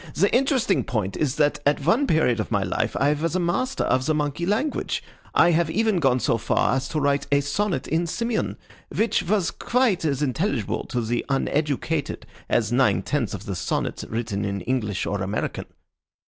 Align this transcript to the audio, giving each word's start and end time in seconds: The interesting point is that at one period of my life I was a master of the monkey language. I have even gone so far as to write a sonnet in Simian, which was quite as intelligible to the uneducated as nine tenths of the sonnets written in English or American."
The 0.15 0.35
interesting 0.35 0.83
point 0.83 1.15
is 1.15 1.35
that 1.35 1.59
at 1.63 1.85
one 1.85 2.07
period 2.07 2.39
of 2.39 2.49
my 2.49 2.63
life 2.63 2.95
I 2.95 3.13
was 3.13 3.35
a 3.35 3.39
master 3.39 3.83
of 3.83 4.07
the 4.07 4.15
monkey 4.15 4.47
language. 4.47 5.03
I 5.35 5.51
have 5.51 5.69
even 5.69 5.97
gone 5.99 6.19
so 6.19 6.39
far 6.39 6.75
as 6.75 6.87
to 6.89 6.99
write 6.99 7.27
a 7.31 7.39
sonnet 7.39 7.87
in 7.87 8.07
Simian, 8.07 8.57
which 8.89 9.21
was 9.21 9.51
quite 9.51 10.03
as 10.03 10.23
intelligible 10.23 10.85
to 10.87 11.01
the 11.01 11.23
uneducated 11.29 12.25
as 12.49 12.71
nine 12.71 13.03
tenths 13.03 13.35
of 13.35 13.45
the 13.45 13.53
sonnets 13.53 14.03
written 14.05 14.43
in 14.43 14.61
English 14.61 15.05
or 15.05 15.21
American." 15.21 15.65